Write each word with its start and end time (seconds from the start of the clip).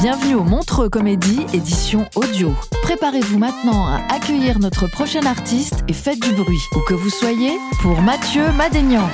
Bienvenue 0.00 0.36
au 0.36 0.44
Montreux 0.44 0.88
Comédie, 0.88 1.44
édition 1.52 2.06
audio. 2.14 2.54
Préparez-vous 2.80 3.36
maintenant 3.36 3.86
à 3.86 4.00
accueillir 4.14 4.58
notre 4.58 4.86
prochain 4.86 5.26
artiste 5.26 5.84
et 5.88 5.92
faites 5.92 6.18
du 6.20 6.32
bruit, 6.32 6.62
où 6.74 6.80
que 6.88 6.94
vous 6.94 7.10
soyez, 7.10 7.58
pour 7.82 8.00
Mathieu 8.00 8.50
Madénian. 8.52 9.06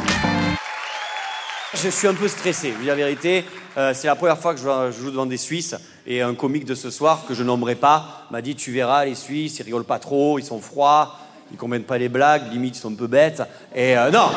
Je 1.75 1.89
suis 1.89 2.07
un 2.07 2.15
peu 2.15 2.29
stressé, 2.29 2.73
je 2.73 2.83
dis 2.83 2.87
la 2.87 2.95
vérité. 2.95 3.45
Euh, 3.77 3.95
c'est 3.95 4.07
la 4.07 4.15
première 4.15 4.39
fois 4.39 4.55
que 4.55 4.61
je, 4.61 4.97
joue 4.97 5.11
devant 5.11 5.27
des 5.27 5.37
Suisses. 5.37 5.75
Et 6.07 6.23
un 6.23 6.37
comique 6.37 6.65
de 6.65 6.77
ce 6.77 6.91
soir, 6.91 7.25
que 7.27 7.35
je 7.35 7.43
nommerai 7.43 7.75
pas, 7.75 8.29
m'a 8.31 8.41
dit 8.41 8.55
Tu 8.55 8.71
verras, 8.71 9.07
les 9.07 9.17
Suisses, 9.17 9.59
ils 9.59 9.65
rigolent 9.65 9.83
pas 9.83 9.99
trop, 9.99 10.39
ils 10.39 10.45
sont 10.45 10.61
froids, 10.61 11.19
ils 11.51 11.59
comprennent 11.59 11.83
pas 11.83 11.99
les 11.99 12.09
blagues, 12.09 12.53
limite, 12.53 12.77
ils 12.77 12.81
sont 12.81 12.93
un 12.93 12.97
peu 12.97 13.09
bêtes. 13.09 13.43
Et 13.75 13.99
euh, 13.99 14.13
non 14.13 14.29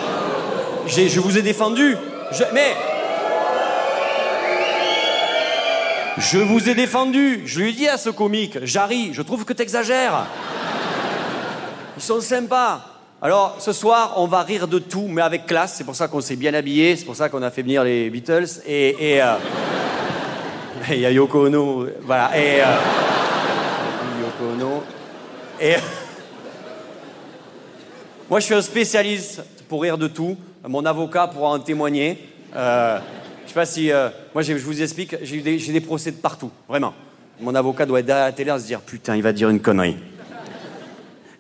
Je 0.88 1.20
vous 1.20 1.38
ai 1.38 1.44
défendu. 1.44 1.96
Mais. 2.56 2.74
Je 6.20 6.38
vous 6.38 6.70
ai 6.70 6.76
défendu. 6.76 7.44
Je 7.46 7.62
lui 7.62 7.70
ai 7.70 7.74
dit 7.74 7.88
à 7.88 7.98
ce 7.98 8.10
comique 8.10 8.64
Jarry, 8.66 9.12
je 9.14 9.22
trouve 9.22 9.46
que 9.46 9.54
t'exagères. 9.54 10.26
Ils 11.98 12.04
sont 12.04 12.22
sympas. 12.22 12.86
Alors, 13.22 13.56
ce 13.60 13.74
soir, 13.74 14.14
on 14.18 14.28
va 14.28 14.44
rire 14.44 14.68
de 14.68 14.80
tout, 14.80 15.08
mais 15.10 15.22
avec 15.22 15.46
classe. 15.46 15.76
C'est 15.78 15.84
pour 15.84 15.96
ça 15.96 16.08
qu'on 16.08 16.22
s'est 16.22 16.36
bien 16.36 16.54
habillé. 16.54 16.96
C'est 16.96 17.06
pour 17.06 17.16
ça 17.16 17.30
qu'on 17.30 17.42
a 17.42 17.52
fait 17.52 17.62
venir 17.62 17.84
les 17.84 18.10
Beatles. 18.10 18.48
Et. 18.66 19.22
euh, 19.22 19.36
il 20.92 21.00
y 21.00 21.06
a 21.06 21.12
Yoko 21.12 21.48
Ono. 21.48 21.86
Voilà. 22.02 22.38
Et. 22.38 22.62
euh, 22.62 22.66
Yoko 24.22 24.54
Ono. 24.54 24.84
Et. 25.60 25.76
Moi, 28.30 28.40
je 28.40 28.46
suis 28.46 28.56
un 28.56 28.62
spécialiste 28.62 29.44
pour 29.68 29.82
rire 29.82 29.98
de 29.98 30.08
tout. 30.08 30.38
Mon 30.68 30.86
avocat 30.86 31.28
pourra 31.28 31.50
en 31.52 31.60
témoigner. 31.60 32.26
Euh, 32.56 33.00
je 33.50 33.54
sais 33.56 33.60
pas 33.60 33.66
si. 33.66 33.92
euh, 33.92 34.10
moi, 34.36 34.44
je 34.44 34.54
vous 34.54 34.80
explique, 34.84 35.16
j'ai 35.24 35.42
des, 35.42 35.58
des 35.58 35.82
procès 35.82 36.12
de 36.12 36.18
partout, 36.18 36.52
vraiment. 36.68 36.94
Mon 37.42 37.56
avocat 37.56 37.88
doit 37.88 38.00
être 38.00 38.06
derrière 38.06 38.26
la 38.26 38.32
télé 38.32 38.52
à 38.52 38.60
se 38.60 38.68
dire 38.68 38.80
Putain, 38.80 39.16
il 39.16 39.24
va 39.24 39.34
dire 39.34 39.50
une 39.50 39.60
connerie. 39.60 39.98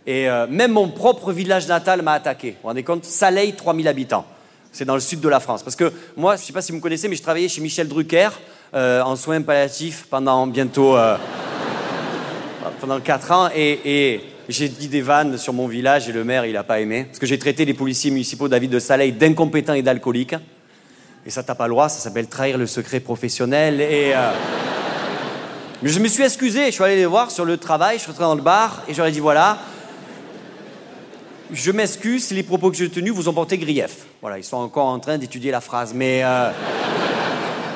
Et 0.07 0.28
euh, 0.28 0.47
même 0.50 0.72
mon 0.72 0.89
propre 0.89 1.31
village 1.31 1.67
natal 1.67 2.01
m'a 2.01 2.13
attaqué. 2.13 2.51
Vous 2.51 2.57
vous 2.63 2.67
rendez 2.69 2.81
compte? 2.81 3.06
Saleil, 3.06 3.53
3000 3.53 3.88
habitants. 3.88 4.25
C'est 4.72 4.85
dans 4.85 4.95
le 4.95 5.01
sud 5.01 5.19
de 5.19 5.29
la 5.29 5.39
France. 5.39 5.61
Parce 5.61 5.75
que 5.75 5.94
moi, 6.17 6.35
je 6.35 6.41
sais 6.41 6.53
pas 6.53 6.63
si 6.63 6.72
vous 6.72 6.79
me 6.79 6.81
connaissez, 6.81 7.07
mais 7.09 7.16
je 7.16 7.22
travaillais 7.22 7.47
chez 7.47 7.61
Michel 7.61 7.88
Drucker 7.88 8.29
euh, 8.73 9.03
en 9.03 9.16
soins 9.16 9.44
palliatifs 9.44 10.07
pendant 10.09 10.47
bientôt. 10.47 10.97
pendant 12.81 13.00
4 13.00 13.31
ans 13.31 13.50
et, 13.56 14.22
j'ai 14.47 14.67
dit 14.67 14.88
des 14.88 15.01
vannes 15.01 15.38
sur 15.38 15.53
mon 15.53 15.67
village 15.67 16.09
et 16.09 16.12
le 16.12 16.23
maire 16.23 16.44
il 16.44 16.57
a 16.57 16.63
pas 16.63 16.79
aimé 16.79 17.03
parce 17.03 17.19
que 17.19 17.28
j'ai 17.28 17.38
traité 17.38 17.66
les 17.66 17.75
policiers 17.75 18.09
municipaux 18.09 18.47
David 18.47 18.72
de 18.72 18.79
Saleil 18.79 19.12
d'incompétents 19.12 19.75
et 19.75 19.83
d'alcooliques 19.83 20.33
et 21.29 21.31
ça 21.31 21.44
t'a 21.44 21.53
pas 21.53 21.67
le 21.67 21.73
droit 21.73 21.90
ça 21.90 22.00
s'appelle 22.00 22.25
trahir 22.25 22.57
le 22.57 22.66
secret 22.66 23.00
professionnel 23.00 23.81
et 23.81 24.13
euh, 24.16 24.31
mais 25.84 25.90
je 25.90 26.00
me 26.00 26.07
suis 26.07 26.23
excusé 26.23 26.66
je 26.66 26.72
suis 26.72 26.84
allé 26.84 26.95
les 26.95 27.06
voir 27.06 27.29
sur 27.29 27.45
le 27.45 27.57
travail 27.57 27.97
je 27.97 28.01
suis 28.01 28.09
rentré 28.09 28.23
dans 28.23 28.34
le 28.34 28.41
bar 28.41 28.81
et 28.88 28.95
j'aurais 28.95 29.12
dit 29.12 29.19
voilà 29.19 29.59
je 31.51 31.72
m'excuse 31.72 32.23
si 32.23 32.34
les 32.34 32.41
propos 32.41 32.72
que 32.72 32.78
j'ai 32.78 32.89
tenus 32.89 33.13
vous 33.13 33.29
ont 33.29 33.34
porté 33.34 33.59
grief 33.59 34.07
voilà 34.22 34.39
ils 34.39 34.44
sont 34.44 34.57
encore 34.57 34.88
en 34.88 34.97
train 34.97 35.19
d'étudier 35.19 35.51
la 35.51 35.62
phrase 35.62 35.94
mais 35.94 36.23
euh, 36.23 36.50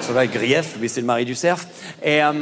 ça 0.02 0.14
va 0.14 0.26
être 0.26 0.34
grief 0.34 0.76
mais 0.82 0.88
c'est 0.88 1.02
le 1.02 1.06
mari 1.06 1.24
du 1.24 1.36
cerf 1.36 1.68
et 2.02 2.24
euh, 2.24 2.34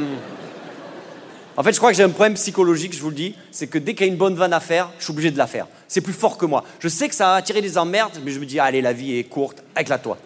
en 1.58 1.64
fait, 1.64 1.74
je 1.74 1.80
crois 1.80 1.92
que 1.92 1.98
j'ai 1.98 2.04
un 2.04 2.10
problème 2.10 2.36
psychologique, 2.36 2.96
je 2.96 3.02
vous 3.02 3.10
le 3.10 3.16
dis, 3.16 3.36
c'est 3.52 3.68
que 3.68 3.78
dès 3.78 3.94
qu'il 3.94 4.08
y 4.08 4.10
a 4.10 4.12
une 4.12 4.18
bonne 4.18 4.36
vanne 4.36 4.54
à 4.54 4.62
faire, 4.62 4.90
je 4.98 5.04
suis 5.04 5.12
obligé 5.12 5.32
de 5.32 5.38
la 5.38 5.48
faire. 5.48 5.68
C'est 5.90 6.00
plus 6.00 6.14
fort 6.14 6.38
que 6.38 6.46
moi. 6.46 6.64
Je 6.80 6.88
sais 6.88 7.10
que 7.10 7.14
ça 7.14 7.26
va 7.26 7.34
attirer 7.36 7.62
des 7.62 7.78
emmerdes, 7.78 8.20
mais 8.24 8.32
je 8.32 8.40
me 8.40 8.46
dis, 8.46 8.58
allez, 8.58 8.82
la 8.82 8.94
vie 8.94 9.18
est 9.18 9.26
courte, 9.26 9.62
éclate-toi. 9.78 10.18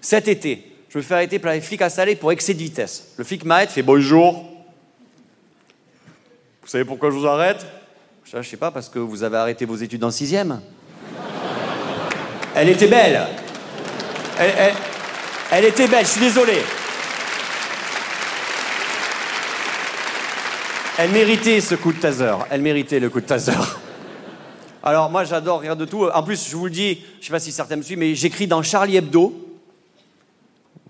Cet 0.00 0.28
été, 0.28 0.72
je 0.88 0.98
me 0.98 1.02
fais 1.02 1.14
arrêter 1.14 1.38
par 1.38 1.52
les 1.52 1.60
flics 1.60 1.82
à 1.82 1.90
Salé 1.90 2.16
pour 2.16 2.32
excès 2.32 2.54
de 2.54 2.58
vitesse. 2.58 3.12
Le 3.16 3.24
flic 3.24 3.44
m'arrête, 3.44 3.70
fait 3.70 3.82
bonjour. 3.82 4.44
Vous 6.62 6.68
savez 6.68 6.84
pourquoi 6.84 7.10
je 7.10 7.16
vous 7.16 7.26
arrête? 7.26 7.66
Ah, 8.32 8.42
je 8.42 8.48
sais 8.48 8.56
pas, 8.56 8.70
parce 8.70 8.88
que 8.88 9.00
vous 9.00 9.24
avez 9.24 9.36
arrêté 9.36 9.64
vos 9.64 9.74
études 9.76 10.04
en 10.04 10.10
sixième. 10.12 10.60
Elle 12.54 12.68
était 12.68 12.86
belle. 12.86 13.26
Elle, 14.38 14.52
elle- 14.56 14.74
elle 15.52 15.64
était 15.64 15.88
belle, 15.88 16.06
je 16.06 16.10
suis 16.12 16.20
désolé. 16.20 16.54
Elle 20.98 21.10
méritait 21.10 21.60
ce 21.60 21.74
coup 21.74 21.92
de 21.92 21.98
taser. 21.98 22.34
Elle 22.50 22.60
méritait 22.62 23.00
le 23.00 23.10
coup 23.10 23.20
de 23.20 23.26
taser. 23.26 23.52
Alors 24.82 25.10
moi 25.10 25.24
j'adore 25.24 25.60
rire 25.60 25.74
de 25.76 25.84
tout. 25.86 26.04
En 26.06 26.22
plus, 26.22 26.48
je 26.48 26.56
vous 26.56 26.66
le 26.66 26.70
dis, 26.70 27.02
je 27.20 27.26
sais 27.26 27.32
pas 27.32 27.40
si 27.40 27.50
certains 27.52 27.76
me 27.76 27.82
suivent, 27.82 27.98
mais 27.98 28.14
j'écris 28.14 28.46
dans 28.46 28.62
Charlie 28.62 28.96
Hebdo. 28.96 29.49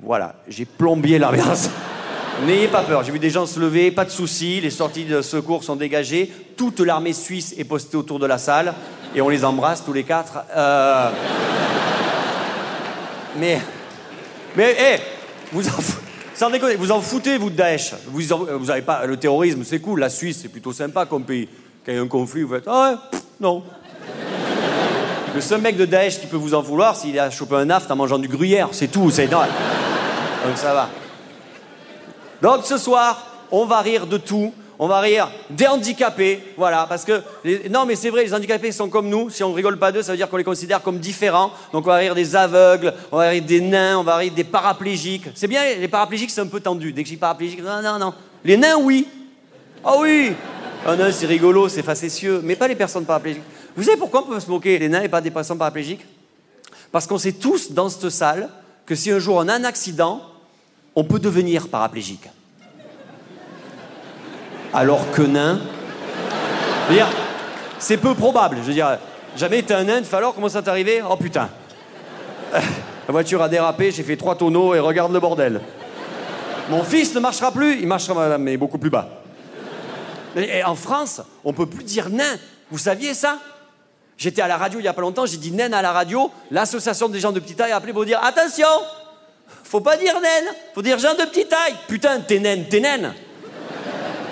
Voilà, 0.02 0.34
j'ai 0.48 0.64
plombé 0.64 1.18
l'ambiance. 1.18 1.68
N'ayez 2.46 2.68
pas 2.68 2.82
peur, 2.82 3.02
j'ai 3.04 3.12
vu 3.12 3.18
des 3.18 3.28
gens 3.28 3.44
se 3.44 3.60
lever, 3.60 3.90
pas 3.90 4.04
de 4.06 4.10
soucis, 4.10 4.60
les 4.62 4.70
sorties 4.70 5.04
de 5.04 5.20
secours 5.20 5.62
sont 5.62 5.76
dégagées, 5.76 6.32
toute 6.56 6.80
l'armée 6.80 7.12
suisse 7.12 7.54
est 7.58 7.64
postée 7.64 7.98
autour 7.98 8.18
de 8.18 8.24
la 8.26 8.38
salle 8.38 8.72
et 9.14 9.20
on 9.20 9.28
les 9.28 9.44
embrasse 9.44 9.84
tous 9.84 9.92
les 9.92 10.04
quatre. 10.04 10.38
Euh, 10.56 11.10
Mais, 13.38 13.60
mais, 14.56 14.72
hé, 14.72 15.00
vous 15.52 15.66
en, 15.68 15.72
sans 16.34 16.50
déconner, 16.50 16.74
vous 16.76 16.90
en 16.90 17.00
foutez, 17.00 17.36
vous, 17.38 17.50
de 17.50 17.54
Daesh. 17.56 17.92
Vous, 18.08 18.32
en- 18.32 18.44
vous 18.58 18.70
avez 18.70 18.82
pas, 18.82 19.06
le 19.06 19.16
terrorisme, 19.16 19.62
c'est 19.64 19.78
cool. 19.78 20.00
La 20.00 20.08
Suisse, 20.10 20.38
c'est 20.42 20.48
plutôt 20.48 20.72
sympa 20.72 21.06
comme 21.06 21.22
pays. 21.24 21.48
Quand 21.86 21.92
il 21.92 21.94
y 21.94 21.98
a 21.98 22.02
un 22.02 22.08
conflit, 22.08 22.42
vous 22.42 22.54
faites, 22.54 22.64
ah 22.66 22.90
ouais, 23.12 23.18
non. 23.40 23.62
Le 25.34 25.40
seul 25.40 25.60
mec 25.60 25.76
de 25.76 25.84
Daesh 25.84 26.18
qui 26.20 26.26
peut 26.26 26.36
vous 26.36 26.54
en 26.54 26.60
vouloir, 26.62 26.96
s'il 26.96 27.18
a 27.20 27.30
chopé 27.30 27.54
un 27.54 27.70
aft 27.70 27.88
en 27.90 27.96
mangeant 27.96 28.18
du 28.18 28.26
gruyère, 28.28 28.68
c'est 28.72 28.88
tout, 28.88 29.10
c'est 29.10 29.30
non. 29.30 29.42
Donc 30.46 30.56
ça 30.56 30.74
va. 30.74 30.88
Donc 32.42 32.64
ce 32.64 32.78
soir, 32.78 33.26
on 33.50 33.66
va 33.66 33.80
rire 33.80 34.06
de 34.06 34.16
tout. 34.16 34.52
On 34.82 34.88
va 34.88 35.00
rire 35.00 35.30
des 35.50 35.66
handicapés, 35.66 36.42
voilà, 36.56 36.86
parce 36.88 37.04
que 37.04 37.20
non, 37.68 37.84
mais 37.84 37.96
c'est 37.96 38.08
vrai, 38.08 38.24
les 38.24 38.32
handicapés 38.32 38.72
sont 38.72 38.88
comme 38.88 39.10
nous. 39.10 39.28
Si 39.28 39.44
on 39.44 39.52
rigole 39.52 39.78
pas 39.78 39.92
d'eux, 39.92 40.00
ça 40.00 40.12
veut 40.12 40.16
dire 40.16 40.30
qu'on 40.30 40.38
les 40.38 40.42
considère 40.42 40.80
comme 40.80 40.98
différents. 40.98 41.50
Donc 41.74 41.84
on 41.84 41.90
va 41.90 41.96
rire 41.96 42.14
des 42.14 42.34
aveugles, 42.34 42.94
on 43.12 43.18
va 43.18 43.28
rire 43.28 43.44
des 43.44 43.60
nains, 43.60 43.98
on 43.98 44.02
va 44.02 44.16
rire 44.16 44.32
des 44.34 44.42
paraplégiques. 44.42 45.28
C'est 45.34 45.48
bien, 45.48 45.60
les 45.78 45.86
paraplégiques 45.86 46.30
c'est 46.30 46.40
un 46.40 46.46
peu 46.46 46.60
tendu. 46.60 46.94
Dès 46.94 47.02
que 47.02 47.08
je 47.10 47.12
dis 47.12 47.18
paraplégique, 47.18 47.62
non, 47.62 47.82
non, 47.82 47.98
non. 47.98 48.14
Les 48.42 48.56
nains, 48.56 48.78
oui. 48.78 49.06
Ah 49.84 49.96
oui. 49.98 50.32
Un 50.86 50.96
nain, 50.96 51.12
c'est 51.12 51.26
rigolo, 51.26 51.68
c'est 51.68 51.82
facétieux, 51.82 52.40
mais 52.42 52.56
pas 52.56 52.66
les 52.66 52.74
personnes 52.74 53.04
paraplégiques. 53.04 53.42
Vous 53.76 53.82
savez 53.82 53.98
pourquoi 53.98 54.22
on 54.22 54.32
peut 54.32 54.40
se 54.40 54.48
moquer 54.48 54.78
des 54.78 54.88
nains 54.88 55.02
et 55.02 55.10
pas 55.10 55.20
des 55.20 55.30
personnes 55.30 55.58
paraplégiques? 55.58 56.06
Parce 56.90 57.06
qu'on 57.06 57.18
sait 57.18 57.32
tous 57.32 57.72
dans 57.72 57.90
cette 57.90 58.08
salle 58.08 58.48
que 58.86 58.94
si 58.94 59.10
un 59.10 59.18
jour 59.18 59.36
on 59.36 59.48
a 59.48 59.52
un 59.52 59.64
accident, 59.64 60.22
on 60.94 61.04
peut 61.04 61.18
devenir 61.18 61.68
paraplégique. 61.68 62.28
Alors 64.72 65.10
que 65.12 65.22
nain, 65.22 65.60
c'est 67.78 67.96
peu 67.96 68.14
probable. 68.14 68.58
Je 68.58 68.62
veux 68.62 68.72
dire, 68.72 68.98
jamais 69.36 69.58
été 69.60 69.74
un 69.74 69.84
nain, 69.84 70.02
alors 70.12 70.34
comment 70.34 70.48
ça 70.48 70.62
t'est 70.62 70.70
arrivé? 70.70 71.02
Oh 71.08 71.16
putain. 71.16 71.48
La 72.52 73.12
voiture 73.12 73.42
a 73.42 73.48
dérapé, 73.48 73.90
j'ai 73.90 74.04
fait 74.04 74.16
trois 74.16 74.36
tonneaux 74.36 74.74
et 74.74 74.78
regarde 74.78 75.12
le 75.12 75.18
bordel. 75.18 75.60
Mon 76.68 76.84
fils 76.84 77.12
ne 77.14 77.20
marchera 77.20 77.50
plus, 77.50 77.80
il 77.80 77.88
marchera 77.88 78.14
madame, 78.14 78.42
mais 78.42 78.56
beaucoup 78.56 78.78
plus 78.78 78.90
bas. 78.90 79.08
Et 80.36 80.62
en 80.62 80.76
France, 80.76 81.20
on 81.44 81.52
peut 81.52 81.66
plus 81.66 81.82
dire 81.82 82.08
nain. 82.08 82.38
Vous 82.70 82.78
saviez 82.78 83.14
ça? 83.14 83.38
J'étais 84.16 84.42
à 84.42 84.48
la 84.48 84.56
radio 84.56 84.78
il 84.78 84.84
y 84.84 84.88
a 84.88 84.92
pas 84.92 85.00
longtemps, 85.00 85.26
j'ai 85.26 85.38
dit 85.38 85.50
naine 85.50 85.74
à 85.74 85.82
la 85.82 85.92
radio. 85.92 86.30
L'association 86.50 87.08
des 87.08 87.18
gens 87.18 87.32
de 87.32 87.40
petite 87.40 87.56
taille 87.56 87.72
a 87.72 87.76
appelé 87.76 87.92
pour 87.92 88.04
dire 88.04 88.20
attention, 88.22 88.68
faut 89.64 89.80
pas 89.80 89.96
dire 89.96 90.14
naine, 90.20 90.54
faut 90.74 90.82
dire 90.82 90.98
gens 90.98 91.14
de 91.14 91.22
petite 91.22 91.48
taille. 91.48 91.74
Putain, 91.86 92.20
t'es 92.20 92.38
naine, 92.38 92.66
t'es 92.68 92.80
naine. 92.80 93.14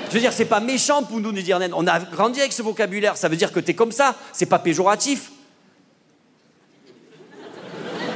Je 0.08 0.14
veux 0.14 0.20
dire, 0.20 0.32
c'est 0.32 0.46
pas 0.46 0.60
méchant 0.60 1.02
pour 1.02 1.20
nous 1.20 1.32
de 1.32 1.40
dire 1.40 1.58
naine. 1.58 1.72
On 1.74 1.86
a 1.86 2.00
grandi 2.00 2.40
avec 2.40 2.52
ce 2.52 2.62
vocabulaire, 2.62 3.16
ça 3.16 3.28
veut 3.28 3.36
dire 3.36 3.52
que 3.52 3.60
t'es 3.60 3.74
comme 3.74 3.92
ça, 3.92 4.14
c'est 4.32 4.46
pas 4.46 4.58
péjoratif. 4.58 5.30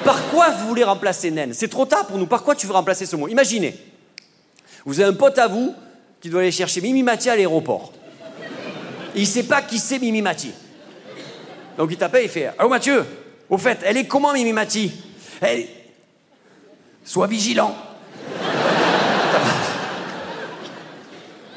Par 0.05 0.29
quoi 0.31 0.51
vous 0.51 0.67
voulez 0.67 0.85
remplacer 0.85 1.31
naine? 1.31 1.55
C'est 1.55 1.69
trop 1.69 1.87
tard 1.87 2.07
pour 2.07 2.19
nous. 2.19 2.27
Par 2.27 2.43
quoi 2.43 2.55
tu 2.57 2.67
veux 2.67 2.73
remplacer 2.73 3.07
ce 3.07 3.15
mot? 3.15 3.29
Imaginez, 3.29 3.77
vous 4.85 4.99
avez 4.99 5.11
un 5.11 5.15
pote 5.15 5.39
à 5.39 5.47
vous 5.47 5.75
qui 6.21 6.29
doit 6.29 6.41
aller 6.41 6.51
chercher 6.51 6.81
Mimi 6.81 7.03
Mati 7.03 7.31
à 7.31 7.37
l'aéroport. 7.37 7.93
Il 9.15 9.27
sait 9.27 9.45
pas 9.45 9.63
qui 9.63 9.79
c'est 9.79 9.99
Mimi. 9.99 10.25
Donc 11.79 11.91
il 11.91 11.97
t'appelle, 11.97 12.25
il 12.25 12.31
fait 12.31 12.51
Oh 12.63 12.69
Mathieu, 12.69 13.05
au 13.49 13.59
fait, 13.59 13.79
elle 13.85 13.97
est 13.97 14.07
comment 14.07 14.33
Mimi 14.33 14.53
Mati 14.53 14.91
Elle... 15.41 15.69
Sois 17.05 17.27
vigilant. 17.27 17.75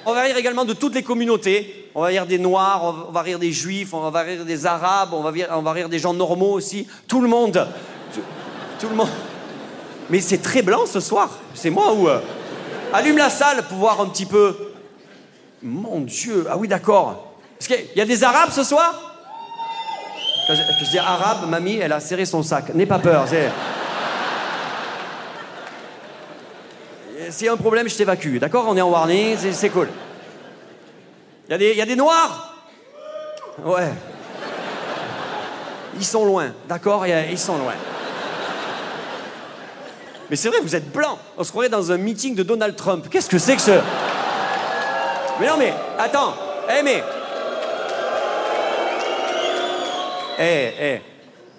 On 0.06 0.13
va 0.13 0.21
rire 0.21 0.38
également 0.38 0.65
de 0.65 0.74
toutes 0.74 0.94
les 0.95 1.03
communautés. 1.03 1.89
On 1.95 2.01
va 2.01 2.07
rire 2.07 2.25
des 2.25 2.38
Noirs, 2.38 3.06
on 3.07 3.12
va 3.12 3.21
rire 3.21 3.39
des 3.39 3.51
Juifs, 3.51 3.94
on 3.94 4.09
va 4.12 4.21
rire 4.21 4.45
des 4.45 4.65
Arabes, 4.65 5.13
on 5.13 5.21
va 5.21 5.71
rire, 5.71 5.89
des 5.89 6.00
gens 6.00 6.13
normaux 6.13 6.51
aussi. 6.53 6.88
Tout 7.07 7.21
le 7.21 7.27
monde. 7.27 7.68
Tout, 8.80 8.89
le 8.89 8.95
monde. 8.95 9.09
Mais 10.09 10.19
c'est 10.19 10.39
très 10.39 10.62
blanc 10.62 10.86
ce 10.86 11.00
soir. 11.00 11.30
C'est 11.53 11.69
moi 11.69 11.94
ou. 11.94 12.07
euh, 12.07 12.19
Allume 12.94 13.18
la 13.18 13.30
salle 13.30 13.63
pour 13.68 13.77
voir 13.77 14.00
un 14.01 14.06
petit 14.07 14.25
peu. 14.25 14.56
Mon 15.63 16.01
Dieu. 16.01 16.45
Ah 16.50 16.57
oui, 16.57 16.68
d'accord. 16.68 17.33
Est-ce 17.59 17.68
qu'il 17.69 17.86
y 17.95 18.01
a 18.01 18.06
des 18.06 18.24
Arabes 18.24 18.51
ce 18.51 18.63
soir? 18.63 18.94
Quand 20.47 20.53
je, 20.53 20.62
je 20.86 20.92
dis 20.92 21.00
arabe, 21.00 21.50
mamie, 21.50 21.77
elle 21.77 21.94
a 21.94 22.00
serré 22.00 22.25
son 22.25 22.44
sac. 22.44 22.75
N'aie 22.75 22.86
pas 22.86 23.00
peur. 23.00 23.25
c'est- 23.27 23.50
S'il 27.30 27.45
y 27.45 27.50
a 27.50 27.54
un 27.54 27.57
problème, 27.57 27.88
je 27.89 27.95
t'évacue. 27.95 28.38
D'accord 28.38 28.66
On 28.68 28.75
est 28.77 28.81
en 28.81 28.89
warning, 28.89 29.38
c'est- 29.51 29.69
cool. 29.69 29.88
Il 31.50 31.62
y, 31.62 31.75
y 31.75 31.81
a 31.81 31.86
des 31.86 31.95
noirs 31.95 32.54
Ouais. 33.63 33.92
Ils 35.98 36.06
sont 36.06 36.25
loin, 36.25 36.54
d'accord 36.68 37.06
Ils 37.07 37.38
sont 37.38 37.57
loin. 37.57 37.74
Mais 40.30 40.36
c'est 40.36 40.50
vrai, 40.50 40.57
vous 40.62 40.75
êtes 40.75 40.92
blanc. 40.92 41.18
On 41.38 41.44
se 41.44 41.51
croirait 41.51 41.69
dans 41.69 41.92
un 41.92 41.98
meeting 41.98 42.36
de 42.36 42.44
Donald 42.44 42.75
Trump. 42.75 43.07
Qu'est-ce 43.10 43.30
que 43.30 43.38
c'est 43.38 43.56
que 43.56 43.62
ce. 43.62 43.80
Mais 45.39 45.48
non, 45.48 45.56
mais 45.57 45.74
attends. 46.00 46.33
Eh, 46.78 46.81
mais. 46.83 47.04
Eh, 50.39 50.71
eh. 50.81 51.01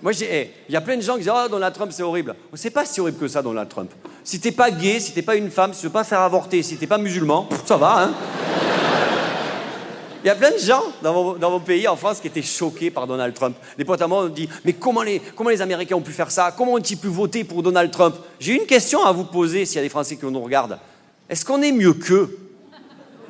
Moi, 0.02 0.12
j'ai. 0.12 0.26
eh, 0.30 0.54
Il 0.68 0.74
y 0.74 0.76
a 0.76 0.80
plein 0.80 0.96
de 0.96 1.02
gens 1.02 1.14
qui 1.14 1.20
disent 1.20 1.32
Oh, 1.34 1.48
Donald 1.48 1.72
Trump, 1.74 1.92
c'est 1.94 2.02
horrible. 2.02 2.34
C'est 2.54 2.70
pas 2.70 2.84
si 2.84 3.00
horrible 3.00 3.18
que 3.18 3.28
ça, 3.28 3.40
Donald 3.40 3.68
Trump. 3.68 3.90
Si 4.26 4.40
t'es 4.40 4.50
pas 4.50 4.72
gay, 4.72 4.98
si 4.98 5.12
t'es 5.12 5.22
pas 5.22 5.36
une 5.36 5.52
femme, 5.52 5.72
si 5.72 5.78
tu 5.78 5.86
veux 5.86 5.92
pas 5.92 6.02
faire 6.02 6.20
avorter, 6.20 6.60
si 6.64 6.76
t'es 6.76 6.88
pas 6.88 6.98
musulman, 6.98 7.48
ça 7.64 7.76
va, 7.76 8.02
hein. 8.02 8.14
Il 10.24 10.26
y 10.26 10.30
a 10.30 10.34
plein 10.34 10.50
de 10.50 10.58
gens 10.58 10.82
dans 11.00 11.12
vos 11.50 11.60
pays, 11.60 11.86
en 11.86 11.94
France, 11.94 12.18
qui 12.18 12.26
étaient 12.26 12.42
choqués 12.42 12.90
par 12.90 13.06
Donald 13.06 13.32
Trump. 13.32 13.56
Des 13.78 13.84
potes 13.84 14.02
à 14.02 14.08
moi 14.08 14.24
ont 14.24 14.28
dit 14.28 14.48
Mais 14.64 14.72
comment 14.72 15.02
les, 15.02 15.62
Américains 15.62 15.94
ont 15.94 16.00
pu 16.00 16.10
faire 16.10 16.32
ça? 16.32 16.52
Comment 16.56 16.72
ont-ils 16.72 16.96
pu 16.96 17.06
voter 17.06 17.44
pour 17.44 17.62
Donald 17.62 17.92
Trump? 17.92 18.16
J'ai 18.40 18.54
une 18.54 18.66
question 18.66 19.04
à 19.04 19.12
vous 19.12 19.22
poser 19.22 19.64
s'il 19.64 19.76
y 19.76 19.78
a 19.78 19.82
des 19.82 19.88
Français 19.88 20.16
qui 20.16 20.26
nous 20.26 20.42
regardent. 20.42 20.80
Est-ce 21.30 21.44
qu'on 21.44 21.62
est 21.62 21.70
mieux 21.70 21.92
qu'eux? 21.92 22.36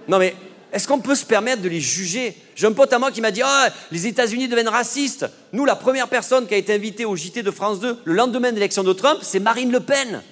Non, 0.08 0.18
mais 0.18 0.34
est-ce 0.72 0.88
qu'on 0.88 1.00
peut 1.00 1.14
se 1.14 1.26
permettre 1.26 1.60
de 1.60 1.68
les 1.68 1.80
juger? 1.80 2.34
J'ai 2.54 2.66
un 2.66 2.72
pote 2.72 2.94
à 2.94 2.98
moi 2.98 3.10
qui 3.10 3.20
m'a 3.20 3.30
dit 3.30 3.42
Ah, 3.44 3.68
les 3.92 4.06
États-Unis 4.06 4.48
deviennent 4.48 4.68
racistes. 4.68 5.26
Nous, 5.52 5.66
la 5.66 5.76
première 5.76 6.08
personne 6.08 6.46
qui 6.46 6.54
a 6.54 6.56
été 6.56 6.72
invitée 6.72 7.04
au 7.04 7.14
JT 7.14 7.42
de 7.42 7.50
France 7.50 7.80
2 7.80 7.98
le 8.02 8.14
lendemain 8.14 8.48
de 8.48 8.54
l'élection 8.54 8.82
de 8.82 8.94
Trump, 8.94 9.18
c'est 9.20 9.40
Marine 9.40 9.70
Le 9.70 9.80
Pen. 9.80 10.22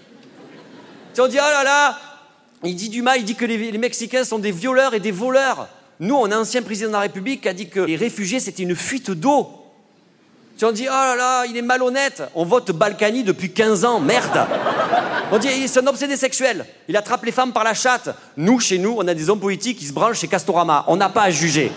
On 1.19 1.29
dit 1.29 1.39
Oh 1.41 1.51
là 1.51 1.65
là 1.65 1.99
il 2.67 2.77
dit 2.77 2.89
du 2.89 3.03
mal, 3.03 3.19
il 3.19 3.25
dit 3.25 3.35
que 3.35 3.45
les, 3.45 3.77
Mexicains 3.79 4.25
sont 4.25 4.39
des 4.39 4.51
violeurs 4.51 4.95
et 4.95 5.01
des 5.01 5.11
voleurs. 5.11 5.69
Nous, 6.01 6.15
on 6.15 6.31
a 6.31 6.37
un 6.37 6.41
ancien 6.41 6.63
président 6.63 6.89
de 6.89 6.95
la 6.95 7.01
République 7.01 7.43
qui 7.43 7.49
a 7.49 7.53
dit 7.53 7.69
que 7.69 7.81
les 7.81 7.97
réfugiés, 7.97 8.41
c'était 8.41 8.63
une 8.63 8.75
fuite 8.75 9.11
d'eau. 9.11 9.49
Tu 10.57 10.65
on 10.65 10.73
dit, 10.73 10.87
oh 10.89 10.93
là 10.93 11.17
là, 11.17 11.45
il 11.47 11.57
est 11.57 11.63
malhonnête. 11.63 12.23
On 12.35 12.45
vote 12.45 12.71
Balkany 12.71 13.23
depuis 13.23 13.53
15 13.53 13.85
ans, 13.85 14.01
merde. 14.01 14.47
On 15.31 15.39
dit, 15.39 15.49
c'est 15.67 15.81
un 15.81 15.87
obsédé 15.89 16.17
sexuel. 16.17 16.65
Il 16.89 16.97
attrape 16.97 17.25
les 17.25 17.33
femmes 17.33 17.53
par 17.53 17.65
la 17.65 17.75
chatte. 17.75 18.11
Nous, 18.37 18.61
chez 18.61 18.79
nous, 18.79 18.95
on 18.97 19.07
a 19.07 19.15
des 19.15 19.29
hommes 19.29 19.41
politiques 19.41 19.79
qui 19.79 19.87
se 19.87 19.93
branchent 19.93 20.21
chez 20.21 20.29
Castorama. 20.29 20.85
On 20.87 20.97
n'a 20.97 21.09
pas 21.09 21.23
à 21.23 21.31
juger. 21.31 21.73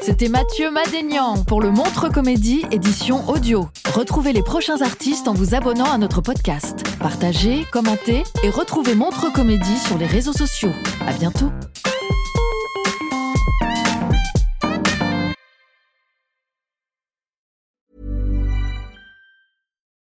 C'était 0.00 0.28
Mathieu 0.28 0.70
Madénian 0.70 1.44
pour 1.44 1.60
le 1.60 1.70
Montre 1.70 2.08
Comédie 2.08 2.64
édition 2.70 3.28
audio. 3.28 3.68
Retrouvez 3.94 4.32
les 4.32 4.42
prochains 4.42 4.82
artistes 4.82 5.28
en 5.28 5.32
vous 5.32 5.54
abonnant 5.54 5.90
à 5.90 5.98
notre 5.98 6.20
podcast. 6.20 6.84
Partagez, 7.00 7.64
commentez 7.72 8.22
et 8.42 8.50
retrouvez 8.50 8.94
Montre 8.94 9.32
Comédie 9.32 9.78
sur 9.78 9.98
les 9.98 10.06
réseaux 10.06 10.32
sociaux. 10.32 10.72
À 11.06 11.12
bientôt. 11.14 11.50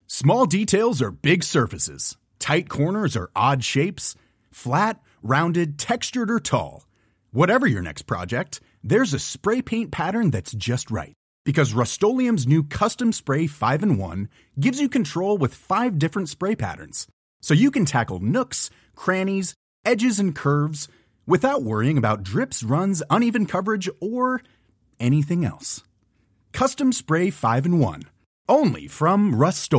Small 0.07 0.47
details 0.47 1.03
are 1.03 1.11
big 1.11 1.43
surfaces. 1.43 2.17
Tight 2.39 2.69
corners 2.69 3.17
are 3.17 3.31
odd 3.35 3.65
shapes. 3.65 4.15
Flat, 4.53 5.01
rounded, 5.23 5.79
textured, 5.79 6.31
or 6.31 6.39
tall. 6.39 6.87
Whatever 7.33 7.67
your 7.67 7.83
next 7.83 8.03
project, 8.03 8.61
there's 8.85 9.13
a 9.13 9.19
spray 9.19 9.61
paint 9.63 9.91
pattern 9.91 10.31
that's 10.31 10.53
just 10.53 10.91
right. 10.91 11.15
Because 11.45 11.75
Rust 11.75 12.01
new 12.03 12.63
Custom 12.63 13.13
Spray 13.13 13.47
5 13.47 13.83
in 13.83 13.99
1 13.99 14.29
gives 14.61 14.81
you 14.81 14.89
control 14.89 15.37
with 15.37 15.55
five 15.55 15.99
different 15.99 16.29
spray 16.29 16.55
patterns. 16.55 17.09
So 17.41 17.53
you 17.53 17.71
can 17.71 17.85
tackle 17.85 18.21
nooks, 18.21 18.71
crannies, 18.95 19.55
edges, 19.85 20.21
and 20.21 20.37
curves 20.37 20.89
without 21.27 21.63
worrying 21.63 21.99
about 21.99 22.23
drips, 22.23 22.63
runs, 22.63 23.03
uneven 23.11 23.47
coverage, 23.47 23.89
or 24.01 24.43
anything 25.01 25.45
else. 25.45 25.83
Custom 26.53 26.93
Spray 26.93 27.31
5 27.31 27.67
in 27.67 27.79
1. 27.79 28.03
Only 28.49 28.87
from 28.87 29.35
Rust 29.35 29.73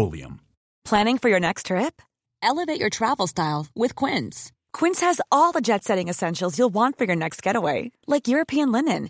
Planning 0.84 1.18
for 1.18 1.30
your 1.30 1.40
next 1.40 1.68
trip? 1.68 2.02
Elevate 2.42 2.80
your 2.80 2.90
travel 2.90 3.28
style 3.28 3.68
with 3.74 3.96
Quince. 3.96 4.52
Quince 4.74 5.00
has 5.00 5.22
all 5.32 5.54
the 5.54 5.62
jet 5.62 5.84
setting 5.84 6.10
essentials 6.10 6.58
you'll 6.58 6.74
want 6.74 6.98
for 6.98 7.06
your 7.06 7.16
next 7.16 7.42
getaway, 7.42 7.92
like 8.06 8.28
European 8.28 8.72
linen, 8.72 9.10